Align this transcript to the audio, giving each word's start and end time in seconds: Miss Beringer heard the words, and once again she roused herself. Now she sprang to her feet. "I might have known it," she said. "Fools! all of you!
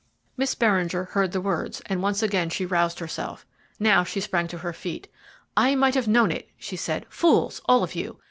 Miss 0.35 0.55
Beringer 0.55 1.03
heard 1.11 1.31
the 1.31 1.39
words, 1.39 1.79
and 1.85 2.01
once 2.01 2.23
again 2.23 2.49
she 2.49 2.65
roused 2.65 2.97
herself. 2.97 3.45
Now 3.79 4.03
she 4.03 4.19
sprang 4.19 4.47
to 4.47 4.57
her 4.57 4.73
feet. 4.73 5.07
"I 5.55 5.75
might 5.75 5.93
have 5.93 6.07
known 6.07 6.31
it," 6.31 6.49
she 6.57 6.75
said. 6.75 7.05
"Fools! 7.07 7.61
all 7.67 7.83
of 7.83 7.93
you! 7.93 8.17